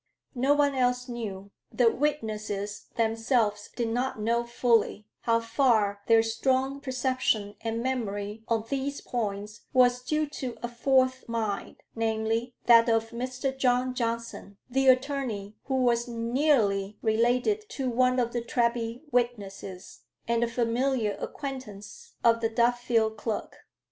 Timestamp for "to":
10.27-10.57, 17.69-17.87